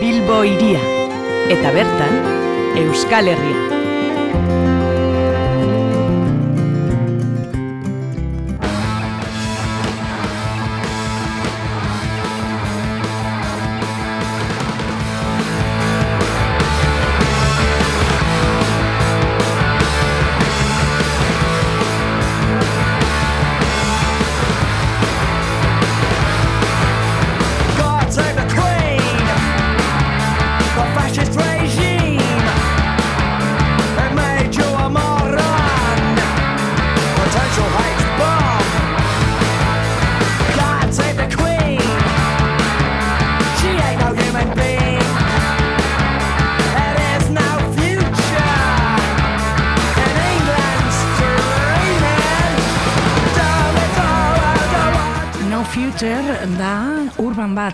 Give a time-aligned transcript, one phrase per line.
[0.00, 0.78] Bilbo iria
[1.50, 2.14] eta bertan
[2.84, 3.77] Euskal Herria.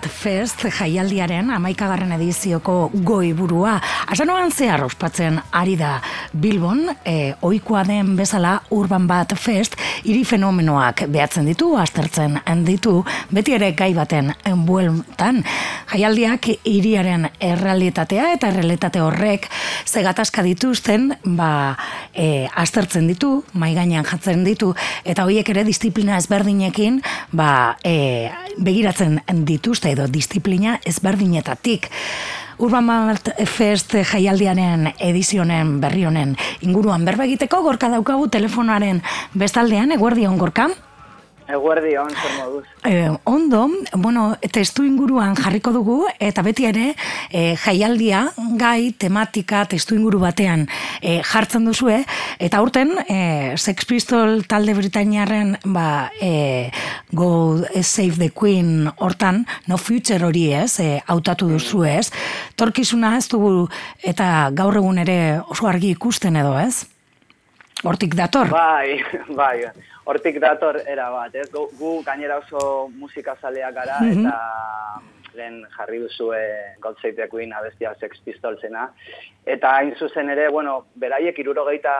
[0.09, 3.75] Fest jaialdiaren amaikagarren edizioko goiburua.
[4.09, 5.99] Asanoan zehar ospatzen ari da
[6.33, 13.59] Bilbon, e, oikoa den bezala Urban Bat Fest, hiri fenomenoak behatzen ditu, astertzen ditu, beti
[13.59, 15.43] ere gai baten enbueltan.
[15.95, 19.45] Jaialdiak hiriaren errealitatea eta errealitate horrek
[19.87, 21.77] zegatazka dituzten, ba,
[22.11, 24.73] e, astertzen ditu, maigainan jatzen ditu,
[25.07, 26.99] eta horiek ere disiplina ezberdinekin,
[27.31, 28.27] ba, e,
[28.59, 31.87] begiratzen dituzte edo disiplina ezberdinetatik.
[32.59, 36.35] Urban Mart Fest jaialdiaren edizionen berri honen
[36.67, 38.99] inguruan berba egiteko gorka daukagu telefonaren
[39.39, 40.73] bestaldean, eguerdion gorka?
[41.45, 42.65] Eguerdi hon, zer moduz.
[42.89, 46.95] Eh, ondo, bueno, testu inguruan jarriko dugu, eta beti ere,
[47.31, 48.23] eh, jaialdia,
[48.57, 50.67] gai, tematika, testu inguru batean
[51.03, 51.99] eh, jartzen duzue,
[52.41, 56.71] eta urten, eh, Sex Pistol talde Britainiaren, ba, eh,
[57.13, 62.11] Go Save the Queen hortan, no future hori ez, eh, hautatu duzu ez,
[62.57, 63.69] torkizuna ez dugu,
[64.03, 66.87] eta gaur egun ere oso argi ikusten edo ez?
[67.85, 68.49] Hortik dator?
[68.49, 69.03] Bai,
[69.37, 69.69] bai,
[70.05, 71.49] hortik dator era bat, ez?
[71.53, 74.27] Gu, gu gainera oso musika zaleak gara, mm -hmm.
[74.27, 76.41] eta lehen jarri duzue
[76.81, 78.91] God Save the Queen abestia Sex Pistolsena.
[79.45, 81.95] Eta hain zuzen ere, bueno, beraiek irurogeita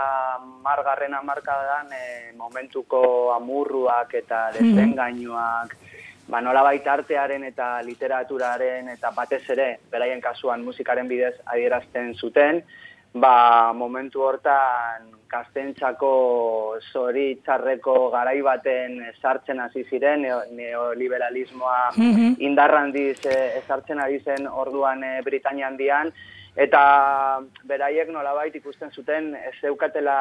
[0.63, 6.31] margarren amarkadan e, momentuko amurruak eta desengainuak, mm -hmm.
[6.31, 12.65] ba, nola baita artearen eta literaturaren eta batez ere, beraien kasuan musikaren bidez adierazten zuten,
[13.15, 20.27] ba, momentu hortan kastentzako zori txarreko garai baten sartzen hasi ziren
[20.59, 22.37] neoliberalismoa mm -hmm.
[22.39, 26.13] indarrandiz eh, ezartzen ari zen orduan e, Britania handian
[26.57, 30.19] eta beraiek nolabait ikusten zuten ez zeukatela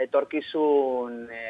[0.00, 1.42] etorkizun e,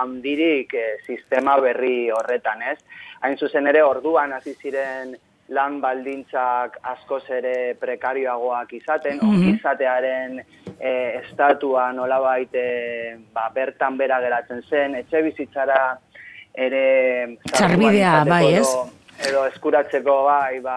[0.00, 0.72] handirik
[1.06, 2.78] sistema berri horretan, ez?
[3.20, 5.16] Hain zuzen ere orduan hasi ziren
[5.52, 9.58] lan baldintzak askoz ere prekarioagoak izaten, mm -hmm.
[9.58, 10.40] izatearen
[10.78, 10.92] e,
[11.22, 15.82] estatua nolabait e, ba, bertan bera geratzen zen, etxe bizitzara
[16.54, 17.36] ere...
[17.52, 18.66] Txarbidea, bai ez?
[19.28, 20.76] edo eskuratzeko bai, ba,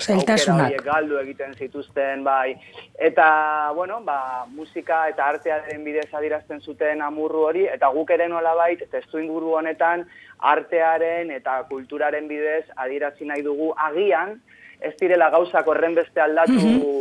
[0.00, 0.76] Zailtasunak.
[0.84, 2.54] galdu egiten zituzten, bai,
[2.98, 8.54] eta, bueno, ba, musika eta artearen bidez adirazten zuten amurru hori, eta guk ere nola
[8.54, 10.06] bait, testu inguru honetan,
[10.42, 14.40] artearen eta kulturaren bidez adirazi nahi dugu agian,
[14.82, 16.92] ez direla gauzak horren beste aldatu mm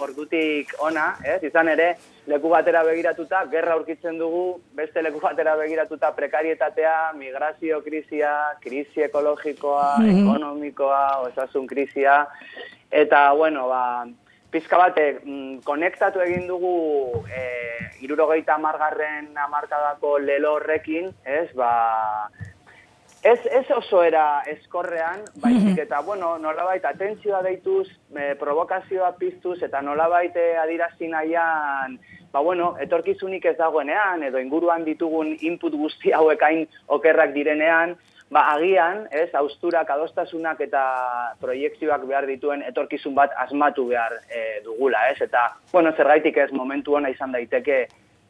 [0.00, 1.38] ordutik ona, ez?
[1.44, 1.90] Izan ere,
[2.30, 8.32] leku batera begiratuta, gerra aurkitzen dugu, beste leku batera begiratuta prekarietatea, migrazio krizia,
[8.64, 10.22] krisi ekologikoa, mm -hmm.
[10.22, 12.26] ekonomikoa, osasun krizia,
[12.90, 14.06] eta, bueno, ba,
[14.50, 17.42] pizka bate, mm, konektatu egin dugu e,
[18.02, 22.30] irurogeita amargarren amarkadako lelo horrekin, ez, ba,
[23.22, 29.82] Ez, ez oso era eskorrean, baizik eta, bueno, nolabait atentzioa deituz, e, provokazioa piztuz, eta
[29.84, 31.98] nolabait eh, adirazi nahian,
[32.32, 37.92] ba, bueno, etorkizunik ez dagoenean, edo inguruan ditugun input guzti hauekain okerrak direnean,
[38.32, 40.82] ba, agian, ez, austurak, adostasunak eta
[41.44, 45.18] proiektzioak behar dituen etorkizun bat asmatu behar e, dugula, ez?
[45.28, 47.82] Eta, bueno, zergaitik ez momentu hona izan daiteke,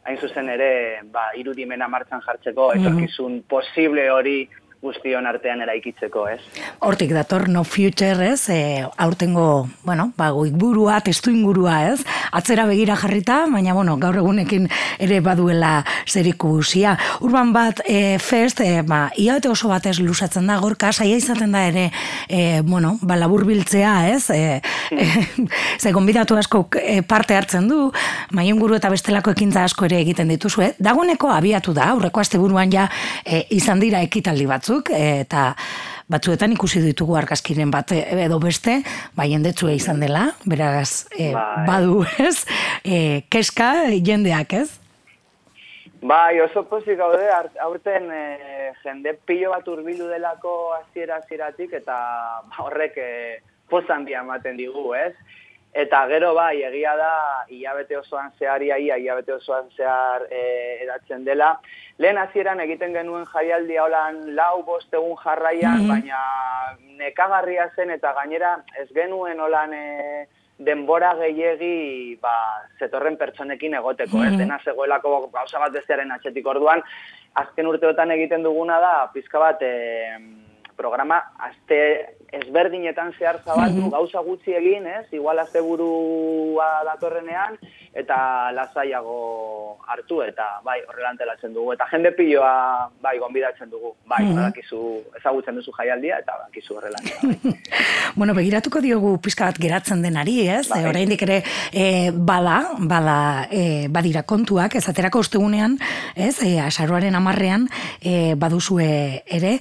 [0.03, 0.73] hain zuzen ere,
[1.13, 4.39] ba, irudimena martzan jartzeko, etorkizun posible hori
[4.81, 6.41] guztion artean eraikitzeko, ez?
[6.81, 8.49] Hortik dator no future, ez?
[8.49, 12.01] E, aurtengo, bueno, ba, burua, testu ingurua, ez?
[12.33, 16.97] Atzera begira jarrita, baina, bueno, gaur egunekin ere baduela zeriku usia.
[17.21, 21.67] Urban bat e, fest, e, ba, iaute oso batez lusatzen da, gorka, saia izaten da
[21.69, 21.91] ere,
[22.29, 24.31] e, bueno, ba, labur biltzea, ez?
[24.33, 24.63] E,
[24.97, 25.11] e,
[25.83, 27.91] ze, gonbidatu asko e, parte hartzen du,
[28.33, 30.73] maien guru eta bestelako ekintza asko ere egiten dituzue.
[30.81, 32.89] Dagoeneko abiatu da, aurreko aste buruan ja
[33.27, 35.55] e, izan dira ekitaldi batzu batzuk, eta
[36.11, 38.81] batzuetan ikusi ditugu argazkiren bat edo beste,
[39.17, 41.33] bai jendetzua izan dela, beraz, e,
[41.67, 42.47] badu ez,
[42.85, 44.69] e, keska jendeak ez?
[46.03, 47.27] Bai, oso pozik gaude,
[47.61, 51.97] aurten e, jende pilo bat urbilu delako hasiera hasieratik eta
[52.47, 53.11] ba, horrek e,
[53.69, 55.13] pozan dia ematen digu, ez?
[55.73, 57.13] Eta gero bai, egia da,
[57.49, 60.41] hilabete osoan zehar, ia, hilabete osoan zehar e,
[60.83, 61.53] edatzen dela.
[62.03, 65.89] Lehen hasieran egiten genuen jaialdia holan lau bost egun jarraian, mm -hmm.
[65.89, 70.27] baina nekagarria zen eta gainera ez genuen holan e,
[70.59, 72.35] denbora gehiegi ba,
[72.79, 74.33] zetorren pertsonekin egoteko, mm -hmm.
[74.33, 76.83] ez dena zegoelako gauza bat bestearen atxetik orduan,
[77.35, 80.19] azken urteotan egiten duguna da, pizka bat, e,
[80.81, 81.81] programa aste
[82.33, 85.07] ezberdinetan zehar zabatu, mm gauza gutxi egin, ez?
[85.17, 87.57] Igual azte burua datorrenean,
[87.91, 91.73] eta lasaiago hartu, eta bai, horrela antelatzen dugu.
[91.75, 93.95] Eta jende piloa, bai, gonbidatzen dugu.
[94.07, 95.17] Bai, mm -hmm.
[95.19, 96.99] ezagutzen duzu jaialdia, eta badakizu horrela.
[97.03, 97.55] Bai.
[98.19, 100.69] bueno, begiratuko diogu pizka bat geratzen denari, ez?
[100.69, 100.85] Bai.
[100.87, 101.43] oraindik ere,
[101.73, 105.79] e, bada, bada, e, badira kontuak, ez aterako ostegunean,
[106.15, 106.43] ez?
[106.43, 107.69] E, asaroaren amarrean,
[108.01, 109.59] e, baduzue ere.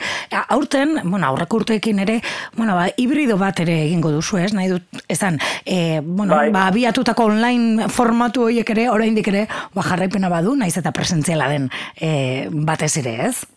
[0.50, 2.22] Aurten, bueno, aurreko urteekin ere,
[2.59, 4.51] bueno, ba, hibrido bat ere egingo duzu, ez?
[4.53, 6.50] Nahi dut, esan, e, bueno, bai.
[6.53, 11.69] ba, biatutako online formatu horiek ere, oraindik ere, ba, jarraipena badu, naiz eta presentziala den
[11.95, 12.11] e,
[12.51, 13.47] batez ere, ez?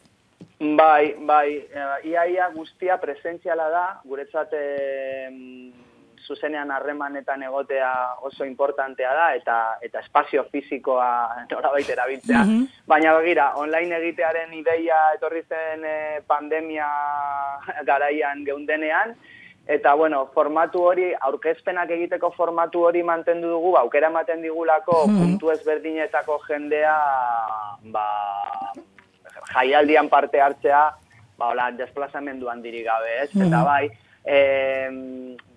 [0.62, 1.58] Bai, bai,
[2.06, 4.66] iaia ia guztia presentziala da, guretzat e,
[6.32, 7.90] zuzenean harremanetan egotea
[8.28, 9.58] oso importantea da eta
[9.88, 11.10] eta espazio fisikoa
[11.52, 12.44] norabait erabiltzea.
[12.44, 16.88] Mm Baina begira, online egitearen ideia etorri zen e, pandemia
[17.88, 19.14] garaian geundenean
[19.66, 25.20] eta bueno, formatu hori aurkezpenak egiteko formatu hori mantendu dugu, ba, aukera ematen digulako mm
[25.22, 26.96] puntu ezberdinetako jendea
[27.94, 28.06] ba
[29.52, 30.82] jaialdian parte hartzea,
[31.38, 33.30] ba hola, desplazamenduan diri gabe, ez?
[33.30, 33.64] Eta mhm.
[33.64, 33.90] bai,
[34.24, 34.90] eh,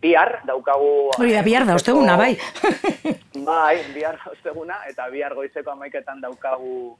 [0.01, 1.11] bihar daukagu...
[1.17, 2.35] Hori da, bihar da, osteguna, bai.
[3.49, 6.97] bai, bihar osteguna, eta bihar goizeko amaiketan daukagu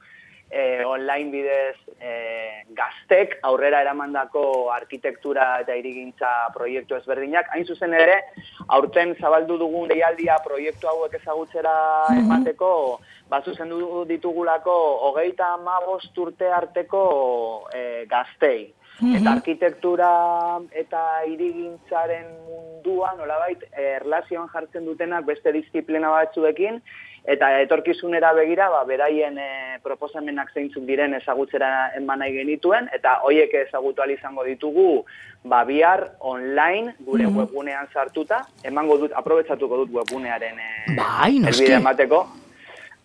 [0.50, 7.50] eh, online bidez eh, gaztek aurrera eramandako arkitektura eta irigintza proiektu ezberdinak.
[7.54, 8.20] Hain zuzen ere,
[8.68, 11.76] aurten zabaldu dugun deialdia proiektu hauek ezagutzera
[12.10, 12.24] mhm.
[12.24, 12.72] emateko,
[13.28, 13.72] bat zuzen
[14.08, 14.74] ditugulako
[15.10, 17.06] hogeita amabost urte arteko
[17.74, 18.72] eh, gaztei.
[19.00, 19.16] -hmm.
[19.20, 20.10] Eta arkitektura
[20.72, 26.80] eta irigintzaren mundua, nolabait, erlazioan jartzen dutenak beste disiplina batzuekin,
[27.26, 33.52] eta etorkizunera begira, ba, beraien e, proposamenak zeintzuk diren ezagutzera eman nahi genituen, eta hoiek
[33.66, 35.04] ezagutu izango ditugu,
[35.44, 42.26] ba, bihar online gure mm webgunean sartuta, emango dut, aprobetsatuko dut webgunearen e, bai, emateko,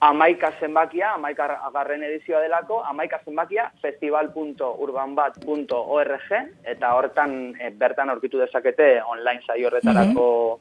[0.01, 6.31] amaika zenbakia, amaika agarren edizioa delako, amaika zenbakia festival.urbanbat.org
[6.73, 10.59] eta hortan e, bertan aurkitu dezakete online saio horretarako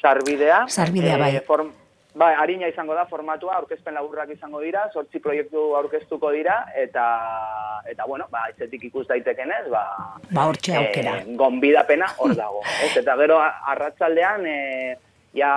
[0.00, 0.68] sarbidea.
[0.68, 1.36] Sarbidea, bai.
[1.36, 1.72] E, form,
[2.18, 7.04] bai, harina izango da formatua, aurkezpen laburrak izango dira, sortzi proiektu aurkeztuko dira, eta,
[7.90, 9.84] eta bueno, ba, etxetik ikus daitekeen ez, ba,
[10.34, 11.18] ba hortxe aukera.
[11.22, 12.64] E, gonbidapena hor dago.
[12.86, 12.96] ez?
[13.02, 13.38] Eta gero,
[13.74, 14.96] arratzaldean, e,
[15.38, 15.52] ja,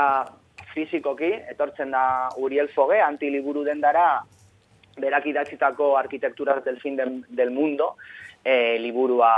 [0.76, 2.04] fizikoki, etortzen da
[2.40, 4.22] Uriel Foge, antiliburu dendara,
[5.02, 7.96] berak idatzitako arkitektura del fin del, mundo,
[8.44, 9.32] e, liburua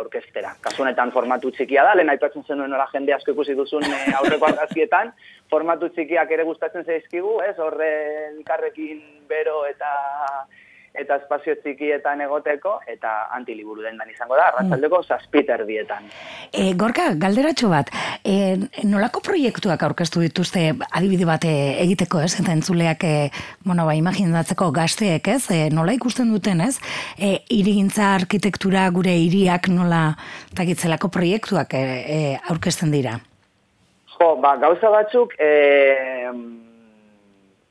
[0.00, 0.54] aurkestera.
[0.64, 5.12] Kasunetan formatu txikia da, lehen aipatzen zenuen nola jende asko ikusi duzun e, aurreko argazkietan,
[5.50, 7.90] formatu txikiak ere gustatzen zaizkigu, ez, horre
[8.34, 9.92] elkarrekin bero eta
[10.94, 16.06] eta espazio txikietan egoteko, eta antiliburu dendan izango da, arratzaldeko zazpiter dietan.
[16.54, 17.90] E, gorka, galderatxo bat,
[18.22, 18.54] e,
[18.86, 22.32] nolako proiektuak aurkeztu dituzte adibide bat egiteko, ez?
[22.40, 23.28] Eta entzuleak, e,
[23.66, 25.42] bueno, ba, imaginatzeko gazteek, ez?
[25.50, 26.78] E, nola ikusten duten, ez?
[27.18, 30.04] E, irigintza arkitektura gure hiriak nola
[30.54, 32.20] takitzelako proiektuak e, e,
[32.54, 33.18] aurkezten dira?
[34.14, 35.50] Jo, ba, gauza batzuk, e,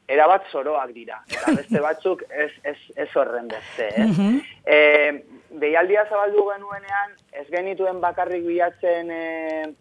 [0.07, 1.22] erabat zoroak dira.
[1.29, 4.10] Eta beste batzuk ez, ez, ez horren beste, ez?
[4.10, 4.41] Mm -hmm.
[4.65, 9.24] e, Deialdia zabaldu genuenean, ez genituen bakarrik bilatzen e,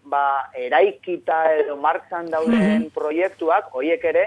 [0.05, 4.26] ba, eraikita edo martzan dauden proiektuak, hoiek ere,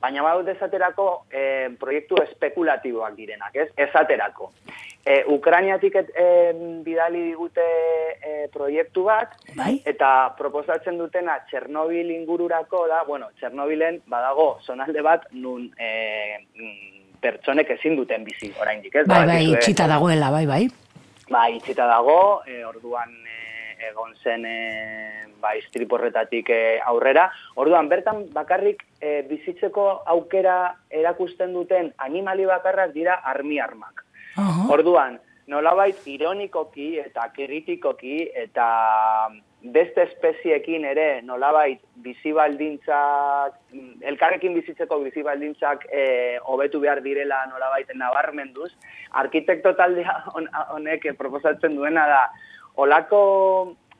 [0.00, 3.68] baina badut esaterako e, proiektu espekulatiboak direnak, ez?
[3.76, 4.50] Esaterako.
[5.00, 6.24] E, Ukrainiatik e,
[6.84, 7.64] bidali digute
[8.20, 9.78] e, proiektu bat, bai?
[9.88, 15.88] eta proposatzen dutena Txernobil ingururako da, bueno, Txernobilen badago zonalde bat nun e,
[17.20, 19.06] pertsonek ezin duten bizi oraindik, ez?
[19.08, 20.64] Bai, bai, itxita dagoela, bai, bai.
[21.30, 23.40] Bai, itxita dago, e, orduan e,
[23.88, 24.58] egon zen e,
[25.40, 26.60] ba, istriporretatik e,
[26.92, 27.30] aurrera.
[27.56, 30.58] Orduan, bertan bakarrik e, bizitzeko aukera
[30.90, 34.04] erakusten duten animali bakarrak dira armi armak.
[34.70, 35.18] Orduan,
[35.50, 38.66] nolabait ironikoki eta kritikoki eta
[39.74, 43.58] beste espeziekin ere nolabait bizibaldintzak,
[44.12, 48.70] elkarrekin bizitzeko bizibaldintzak e, hobetu behar direla nolabait nabarmenduz,
[49.10, 50.16] arkitekto taldea
[50.76, 52.22] honek proposatzen duena da,
[52.80, 53.22] olako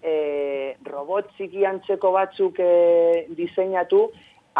[0.01, 4.07] e, robot txikiantzeko batzuk e, diseinatu,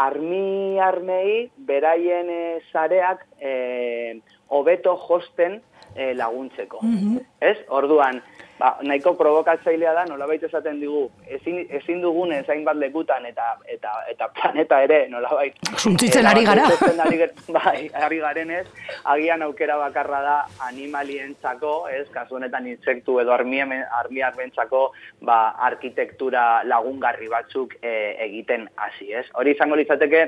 [0.01, 4.21] armi armei beraien e, zareak e,
[4.51, 5.61] hobeto josten
[5.95, 6.79] e, laguntzeko.
[6.81, 7.57] Mm Ez?
[7.73, 8.19] Orduan,
[8.59, 14.27] ba, nahiko provokatzailea da, nolabait esaten digu, ezin, ezin dugunez hainbat lekutan eta eta eta
[14.35, 15.57] planeta ere, nolabait...
[15.79, 16.67] Zuntzitzen ari gara.
[17.07, 17.17] ari,
[17.57, 18.67] bai, ari garen ez,
[19.15, 24.91] agian aukera bakarra da animalientzako, ez, kasu honetan insektu edo armiak bentsako,
[25.25, 27.95] ba, arkitektura lagungarri batzuk e,
[28.29, 29.25] egiten hasi, ez.
[29.33, 30.27] Hori izango litzateke,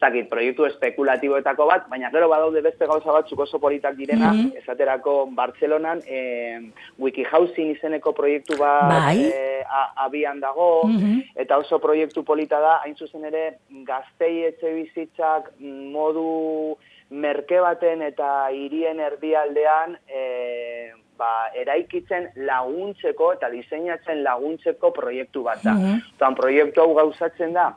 [0.00, 4.58] dakit, proiektu espekulatiboetako bat, baina gero badaude beste gauza batzuk oso politak direna, mm -hmm.
[4.62, 9.18] esaterako Bartzelonan e, Wikihousing izeneko proiektu bat bai.
[9.24, 9.62] e,
[9.96, 11.20] abian dago, mhm.
[11.36, 16.76] eta oso proiektu polita da, hain zuzen ere, gaztei etxe bizitzak modu
[17.10, 25.74] merke baten eta hirien erdialdean e, ba, eraikitzen laguntzeko eta diseinatzen laguntzeko proiektu bat da.
[25.74, 26.34] Mm -hmm.
[26.34, 27.74] proiektu hau gauzatzen da,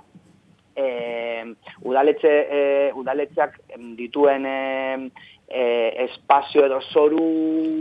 [0.77, 2.61] e, udaletxe, e,
[2.95, 3.57] udaletxeak
[3.97, 4.59] dituen e,
[5.47, 5.63] e,
[6.05, 7.23] espazio edo zoru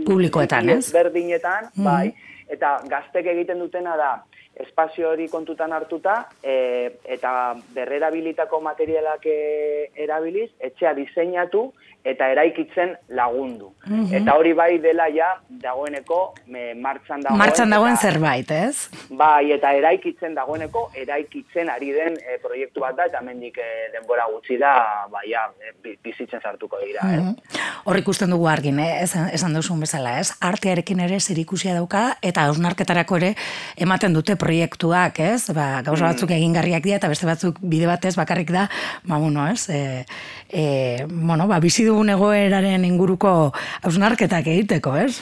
[0.07, 0.89] publikoetan, ez?
[0.95, 2.09] Berdinetan, mm bai,
[2.49, 4.11] eta gaztek egiten dutena da,
[4.57, 7.31] espazio hori kontutan hartuta, e, eta
[7.75, 9.37] berrerabilitako materialak e,
[10.07, 11.67] erabiliz, etxea diseinatu,
[12.07, 13.73] eta eraikitzen lagundu.
[13.85, 14.13] Mhm.
[14.21, 17.39] Eta hori bai dela ja dagoeneko me, martxan dagoen.
[17.41, 18.89] Martxan dagoen zerbait, ez?
[19.09, 24.27] Bai, eta eraikitzen dagoeneko eraikitzen ari den e, proiektu bat da eta mendik e, denbora
[24.31, 24.73] gutxi da
[25.11, 27.03] bai, ja, e, bizitzen sartuko dira.
[27.03, 27.57] Mm -hmm.
[27.87, 29.03] Hor ikusten dugu argin, eh?
[29.03, 30.31] esan, esan duzun bezala, ez?
[30.41, 33.35] Artearekin ere zer ikusia dauka eta ausnarketarako ere
[33.77, 35.51] ematen dute proiektuak, ez?
[35.55, 36.09] Ba, gauza mm.
[36.11, 38.69] batzuk egingarriak dira eta beste batzuk bide batez bakarrik da,
[39.03, 39.69] ba, bueno, ez?
[39.69, 40.05] E,
[40.49, 43.33] e, bueno, ba, bizi dugun egoeraren inguruko
[43.81, 45.17] hausnarketak egiteko, ez?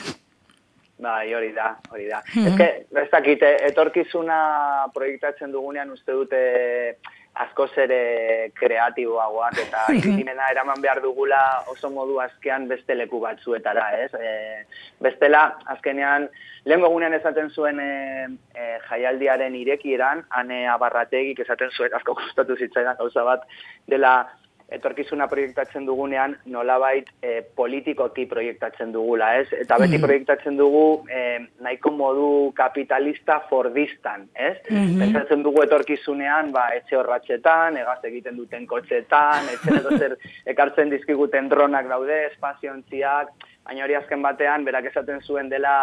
[1.00, 2.22] Bai, hori da, hori da.
[2.34, 3.00] Mm -hmm.
[3.02, 6.96] Ez dakit, etorkizuna proiektatzen dugunean uste dute
[7.34, 14.12] askoz ere kreatiboagoak eta ikitimena eraman behar dugula oso modu azkean beste leku batzuetara, ez?
[14.14, 14.64] E,
[15.00, 16.28] bestela, azkenean,
[16.64, 22.96] lehen gogunean esaten zuen e, e, jaialdiaren irekieran, ane abarrategik esaten zuen, asko kostatu zitzaidan
[22.96, 23.44] gauza bat,
[23.86, 24.26] dela
[24.72, 29.46] etorkizuna proiektatzen dugunean nolabait e, politikoki proiektatzen dugula, ez?
[29.54, 31.20] Eta beti mm proiektatzen dugu e,
[31.62, 34.56] nahiko modu kapitalista fordistan, ez?
[34.70, 40.16] Mm Pentsatzen dugu etorkizunean, ba, etxe horratxetan, egaz egiten duten kotxetan, etxe zer
[40.54, 43.30] ekartzen dizkiguten dronak daude, espaziontziak,
[43.66, 45.76] baina hori azken batean, berak esaten zuen dela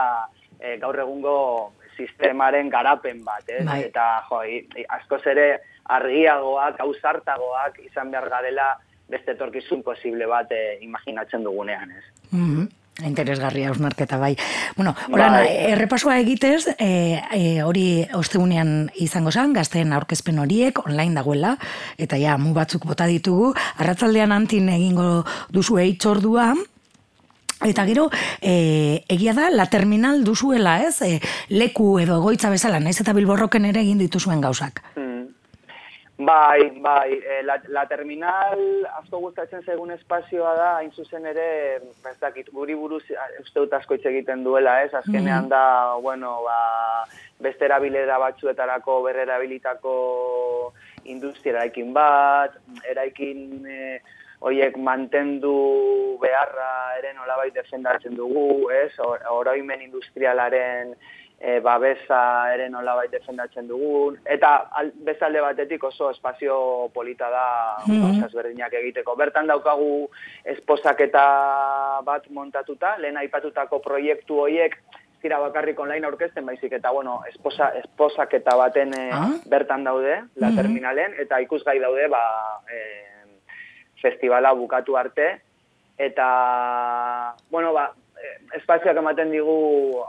[0.59, 1.37] e, gaur egungo
[1.97, 3.65] sistemaren garapen bat, ez?
[3.65, 3.81] Bai.
[3.89, 4.41] Eta, jo,
[4.97, 5.47] askoz ere,
[5.97, 8.69] argiagoak, ausartagoak izan behar garela
[9.09, 12.05] beste etorkizun posible bat eh, imaginatzen dugunean, ez?
[12.31, 12.71] Mm -hmm.
[13.01, 14.35] Interesgarria ausnarketa bai.
[14.75, 15.47] Bueno, hola, bai.
[15.73, 21.57] errepasoa egitez, e, e, hori ostegunean izango zen, gazteen aurkezpen horiek online dagoela,
[21.97, 26.53] eta ja, mu batzuk bota ditugu, arratzaldean antin egingo duzu eitzordua,
[27.65, 28.09] Eta gero,
[28.41, 31.01] e, egia da, la terminal duzuela, ez?
[31.01, 34.83] E, leku edo egoitza bezala, naiz eta bilborroken ere egin dituzuen gauzak.
[34.95, 35.13] Mm.
[36.15, 38.59] Bai, bai, e, la, la terminal
[38.99, 41.47] asko gustatzen zaigun espazioa da, hain zuzen ere,
[42.05, 43.01] ez dakit, guri buruz
[43.41, 44.93] uste dut asko egiten duela, ez?
[44.93, 45.49] Azkenean mm-hmm.
[45.49, 46.59] da, bueno, ba,
[47.41, 49.95] beste erabilera batzuetarako, berre erabilitako
[51.05, 52.55] industria eraikin bat,
[52.87, 53.99] eraikin e,
[54.43, 55.55] oiek mantendu
[56.21, 58.91] beharra ere nolabait defendatzen dugu, ez?
[59.31, 60.95] Oroimen industrialaren
[61.43, 67.47] e, babesa ere nola bai defendatzen dugun, eta al, bezalde batetik oso espazio polita da
[67.87, 69.13] mm berdinak egiteko.
[69.15, 70.07] Bertan daukagu
[70.55, 74.79] esposaketa bat montatuta, lehen aipatutako proiektu horiek
[75.21, 79.29] zira bakarrik online aurkezten baizik eta bueno, esposa, esposaketa baten e, ah?
[79.45, 82.23] bertan daude, la mm terminalen, eta ikusgai daude ba,
[82.65, 82.79] e,
[84.03, 85.29] festivala bukatu arte,
[85.97, 86.29] eta
[87.49, 87.89] bueno, ba,
[88.57, 89.55] espazioak ematen digu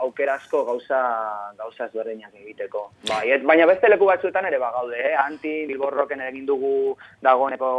[0.04, 1.00] aukerazko gauza
[1.58, 2.84] gauza ezberdinak egiteko.
[3.08, 5.14] Bai, et, baina beste leku batzuetan ere bagaude, eh?
[5.18, 7.70] Anti Bilborroken egin dugu dagoeneko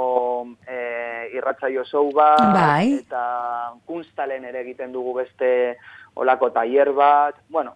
[0.68, 3.00] eh irratsaio show bat bai.
[3.00, 5.78] eta Kunstalen ere egiten dugu beste
[6.16, 7.40] olako tailer bat.
[7.50, 7.76] Bueno,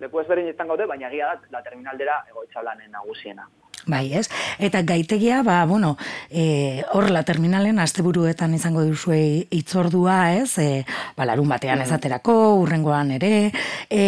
[0.00, 3.46] leku ezberdinetan gaude, baina egia da la terminaldera egoitza lanen nagusiena.
[3.86, 4.30] Bai, ez?
[4.58, 5.96] Eta gaitegia, ba, bueno,
[6.30, 9.12] e, hor la terminalen asteburuetan izango duzu
[9.52, 10.56] itzordua, ez?
[10.58, 10.84] E,
[11.16, 11.88] ba, larun batean mm.
[11.88, 13.52] ezaterako, urrengoan ere,
[13.92, 14.04] e,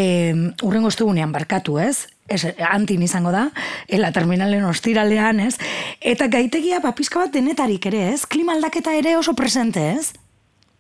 [0.65, 2.09] urrengo estugunean barkatu, ez?
[2.27, 2.41] Ez,
[2.71, 3.51] antin izango da,
[3.87, 5.59] ela terminalen ostiralean, ez?
[6.01, 8.25] Eta gaitegia, ba, pizka bat denetarik ere, ez?
[8.25, 10.15] Klima aldaketa ere oso presente, ez?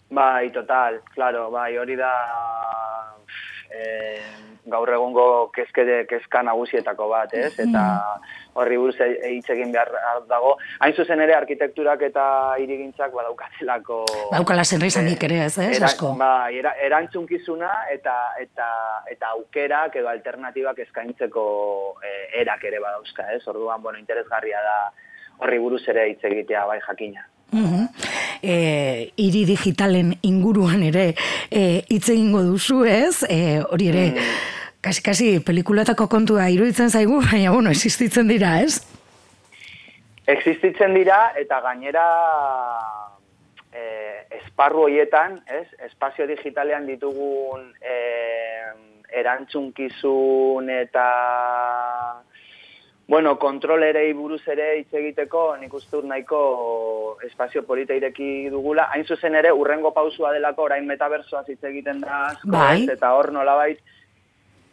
[0.08, 2.12] Bai, total, claro, bai, hori da
[3.70, 7.52] eh, gaur egungo kezke kezka nagusietako bat, ez?
[7.54, 7.70] Mm-hmm.
[7.70, 9.92] Eta horri buruz e, e, hitz egin behar
[10.28, 10.56] dago.
[10.84, 12.26] Hain zuzen ere arkitekturak eta
[12.62, 16.12] irigintzak badaukatelako Baukala zenrizanik ere, ez, ez, asko?
[16.18, 18.68] Ba, era, erantzunkizuna eta eta
[19.12, 21.46] eta aukerak edo alternatibak eskaintzeko
[22.02, 23.42] e, erak ere badauzka, ez?
[23.46, 24.78] Orduan, bueno, interesgarria da
[25.44, 27.26] horri buruz ere hitz egitea bai jakina.
[27.54, 31.08] Mm e, iri digitalen inguruan ere
[31.50, 33.24] e, hitz egingo duzu, ez?
[33.28, 34.54] E, hori ere, mm.
[34.86, 38.78] Kasi, kasi, pelikulatako kontua iruditzen zaigu, baina, bueno, existitzen dira, ez?
[40.30, 42.06] Existitzen dira, eta gainera
[43.74, 43.82] e,
[44.40, 45.66] esparru hoietan, ez?
[45.90, 47.98] Espazio digitalean ditugun e,
[49.22, 51.10] erantzunkizun eta
[53.06, 56.38] Bueno, kontrolerei buruz ere hitz egiteko, nik uste nahiko
[57.22, 58.88] espazio polita ireki dugula.
[58.90, 62.82] Hain zuzen ere, urrengo pausua delako, orain metabersoaz hitz egiten da, bai.
[62.90, 63.78] eta hor nolabait,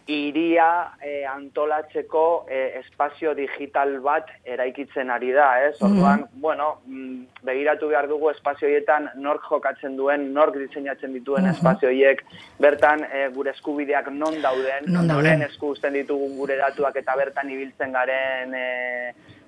[0.07, 5.77] iria e, antolatzeko e, espazio digital bat eraikitzen ari da, ez?
[5.79, 11.55] Mm Orduan, bueno, mm, begiratu behar dugu espazioietan nork jokatzen duen, nork diseinatzen dituen mm
[11.55, 12.25] espazioiek,
[12.60, 17.50] bertan e, gure eskubideak non dauden, non dauden esku usten ditugun gure datuak eta bertan
[17.50, 18.67] ibiltzen garen e,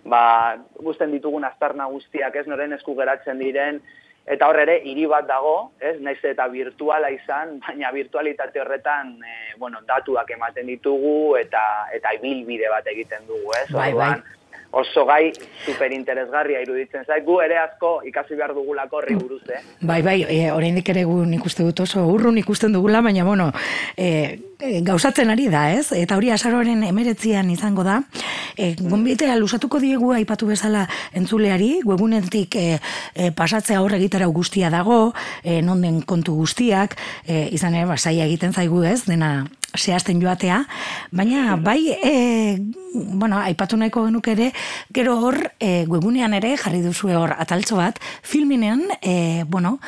[0.06, 2.48] ba, guzten ditugun aztarna guztiak, ez?
[2.48, 3.82] Noren esku geratzen diren,
[4.26, 9.54] Eta hor ere, hiri bat dago, ez, naiz eta virtuala izan, baina virtualitate horretan, e,
[9.62, 11.62] bueno, datuak ematen ditugu eta
[11.94, 13.68] eta ibilbide bat egiten dugu, ez?
[13.76, 14.16] Bai, bai.
[14.76, 15.32] Oso gai
[15.64, 19.62] superinteresgarria iruditzen zait, gu ere asko ikasi behar dugulako horri buruz, eh?
[19.80, 23.48] Bai, bai, e, oraindik ere gu nik uste dut oso urrun ikusten dugula, baina, bueno,
[23.96, 24.36] e,
[24.84, 25.94] gauzatzen ari da, ez?
[25.96, 28.02] Eta hori asaroaren emeretzian izango da.
[28.58, 32.68] E, Gonbitea lusatuko diegu aipatu bezala entzuleari, webunetik e,
[33.16, 38.28] e, pasatzea horre egitara guztia dago, e, non den kontu guztiak, e, izan ere, basaia
[38.28, 39.46] egiten zaigu ez, dena
[39.78, 40.64] zehazten joatea,
[41.12, 42.58] baina bai, e,
[42.94, 44.52] bueno, aipatu nahiko genuk ere,
[44.94, 49.80] gero hor, e, webunean ere, jarri duzu hor ataltzo bat, filminean, e, bueno,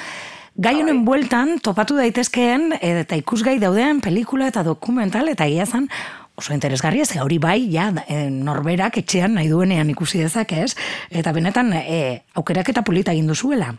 [0.57, 5.85] Gai honen bueltan topatu daitezkeen eta ikusgai dauden pelikula eta dokumental eta ia zan
[6.33, 7.91] oso interesgarria ze hori bai ja
[8.29, 10.71] norberak etxean nahi duenean ikusi dezak ez
[11.11, 13.75] eta benetan e, aukerak eta polita egin duzuela.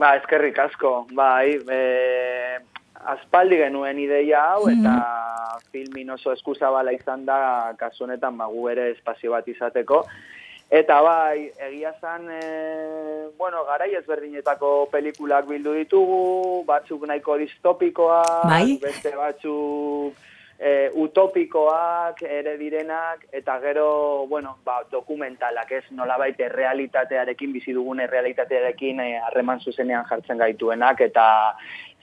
[0.00, 1.06] Ba, eskerrik asko.
[1.12, 1.80] Bai, e,
[3.14, 5.70] aspaldi genuen ideia hau eta mm.
[5.72, 10.04] filmin oso eskuzabala izan da kasu honetan ba, ere espazio bat izateko.
[10.70, 12.42] Eta bai, egia zan, e,
[13.38, 18.78] bueno, garai ezberdinetako pelikulak bildu ditugu, batzuk nahiko distopikoa, bai?
[18.78, 20.14] beste batzuk
[20.60, 28.04] e, utopikoak ere direnak, eta gero, bueno, ba, dokumentalak ez, nola baite realitatearekin, bizi dugun
[28.04, 31.26] realitatearekin e, harreman zuzenean jartzen gaituenak, eta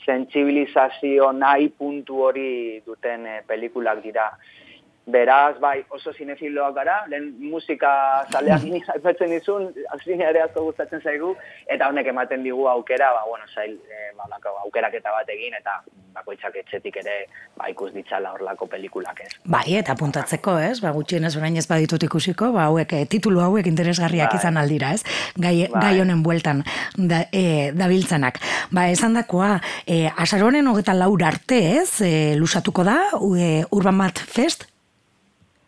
[0.06, 4.32] sensibilizazio nahi puntu hori duten e, pelikulak dira.
[5.08, 7.91] Beraz, bai, oso zinefiloak gara, lehen musika
[8.28, 11.30] zaleak ni haipatzen dizun, azine ere asko gustatzen zaigu,
[11.72, 14.28] eta honek ematen digu aukera, ba, bueno, zail, e, ba,
[14.65, 15.80] aukerak eta bat egin, eta
[16.17, 17.15] bakoitzak etxetik ere,
[17.56, 19.32] ba, ikus ditzala horlako pelikulak ez.
[19.48, 23.72] Bai, eta puntatzeko, ez, ba, gutxienez orain ez baditut ikusiko, ba, hauek, e, titulu hauek
[23.72, 24.43] interesgarriak bai.
[24.43, 25.04] izan aldira, ez,
[25.39, 25.88] gai, bai.
[25.88, 26.65] gai honen bueltan
[26.98, 28.41] da, e, dabiltzanak.
[28.76, 33.06] Ba, esan dakoa, e, asaronen hogeta laur arte, ez, e, lusatuko da,
[33.38, 34.74] e, Urban Bat Fest,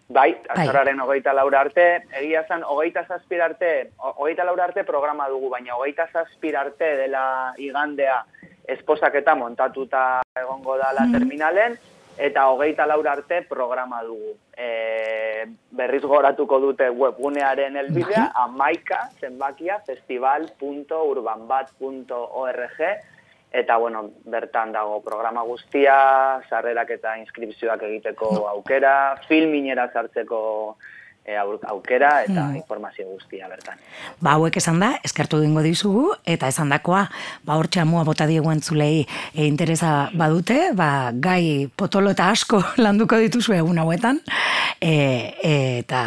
[0.09, 1.83] Bai, bai, azararen hogeita laura arte,
[2.17, 7.53] egia zen, hogeita zazpir arte, hogeita laura arte programa dugu, baina hogeita zazpir arte dela
[7.61, 8.25] igandea
[8.73, 11.11] esposak eta montatuta egongo da la mm.
[11.13, 11.77] terminalen,
[12.17, 14.33] eta hogeita laura arte programa dugu.
[14.57, 15.45] E,
[15.77, 18.43] berriz goratuko dute webgunearen elbidea, bai.
[18.47, 22.81] amaika zenbakia festival.urbanbat.org,
[23.51, 30.77] eta bueno, bertan dago programa guztia, sarrerak eta inskripzioak egiteko aukera, filminera sartzeko
[31.25, 32.55] e, aukera eta hmm.
[32.55, 33.77] informazio guztia bertan.
[34.19, 37.10] Ba, hauek esan da, eskartu dingo dizugu, eta esan dakoa,
[37.45, 39.08] ba, hor txamua bota diegu entzulei e,
[39.45, 44.17] interesa badute, ba, gai potolo eta asko landuko dituzu egun hauetan,
[44.82, 44.93] e,
[45.79, 46.01] eta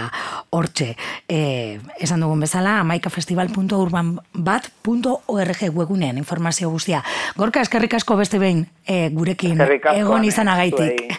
[0.50, 0.96] hortxe,
[1.28, 7.02] e, esan dugun bezala, amaikafestival.urbanbat.org webunean informazio guztia.
[7.38, 9.60] Gorka, eskerrik asko beste behin e, gurekin
[9.94, 11.02] egon izan agaitik.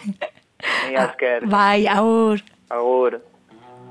[1.50, 2.40] Bai, aur.
[2.72, 3.33] Agur.